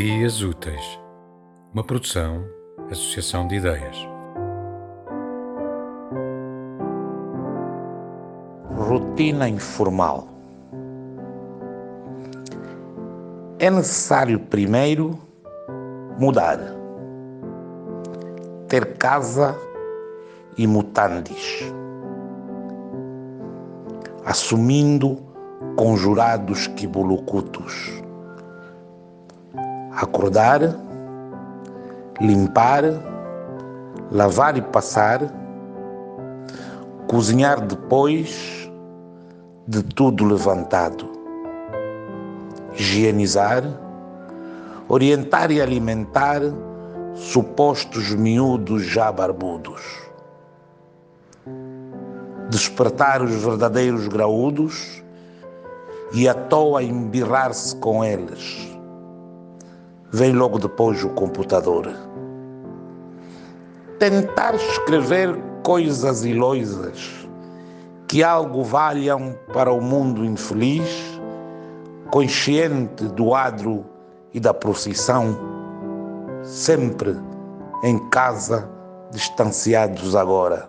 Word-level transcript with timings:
Ideias 0.00 0.40
Úteis, 0.40 0.98
uma 1.74 1.84
produção, 1.84 2.42
associação 2.90 3.46
de 3.46 3.56
ideias. 3.56 3.98
Rotina 8.70 9.46
informal. 9.46 10.26
É 13.58 13.68
necessário 13.68 14.40
primeiro 14.40 15.18
mudar, 16.18 16.58
ter 18.68 18.96
casa 18.96 19.54
e 20.56 20.66
mutandis, 20.66 21.70
assumindo 24.24 25.18
conjurados 25.76 26.68
quibulucutos 26.68 28.00
acordar, 29.92 30.60
limpar, 32.20 32.84
lavar 34.10 34.56
e 34.56 34.62
passar, 34.62 35.20
cozinhar 37.08 37.60
depois 37.60 38.70
de 39.66 39.82
tudo 39.82 40.24
levantado, 40.24 41.08
higienizar, 42.74 43.64
orientar 44.88 45.50
e 45.50 45.60
alimentar 45.60 46.40
supostos 47.14 48.14
miúdos 48.14 48.84
já 48.84 49.10
barbudos, 49.10 49.82
despertar 52.48 53.22
os 53.22 53.32
verdadeiros 53.42 54.06
graúdos 54.08 55.02
e 56.12 56.28
à 56.28 56.34
toa 56.34 56.82
embirrar-se 56.82 57.76
com 57.76 58.04
eles 58.04 58.69
Vem 60.12 60.32
logo 60.32 60.58
depois 60.58 61.04
o 61.04 61.10
computador. 61.10 61.88
Tentar 63.98 64.54
escrever 64.56 65.38
coisas 65.62 66.24
iloisas 66.24 67.28
que 68.08 68.24
algo 68.24 68.64
valham 68.64 69.38
para 69.52 69.72
o 69.72 69.80
mundo 69.80 70.24
infeliz, 70.24 71.20
consciente 72.10 73.04
do 73.04 73.34
adro 73.34 73.84
e 74.34 74.40
da 74.40 74.52
procissão, 74.52 75.38
sempre 76.42 77.16
em 77.84 77.96
casa, 78.10 78.68
distanciados 79.12 80.16
agora. 80.16 80.68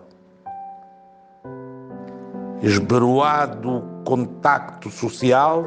Esberoado 2.62 3.82
contacto 4.04 4.88
social, 4.88 5.64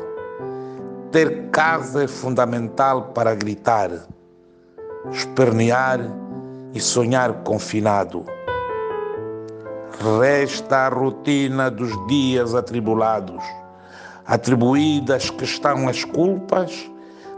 ter 1.16 1.48
casa 1.50 2.04
é 2.04 2.08
fundamental 2.10 3.14
para 3.14 3.34
gritar, 3.34 3.90
espernear 5.14 6.02
e 6.74 6.82
sonhar 6.82 7.32
confinado. 7.36 8.26
Resta 10.20 10.76
a 10.76 10.90
rotina 10.90 11.72
dos 11.72 11.90
dias 12.08 12.54
atribulados, 12.54 13.42
atribuídas 14.26 15.30
que 15.30 15.46
estão 15.46 15.88
as 15.88 16.04
culpas 16.04 16.92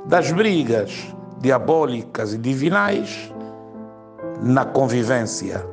das 0.06 0.32
brigas 0.32 1.14
diabólicas 1.40 2.34
e 2.34 2.40
divinais 2.40 3.32
na 4.42 4.66
convivência 4.66 5.64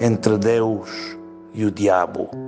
entre 0.00 0.36
Deus 0.38 1.16
e 1.54 1.64
o 1.64 1.70
diabo. 1.70 2.47